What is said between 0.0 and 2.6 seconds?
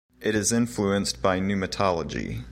It is influenced by pneumatology.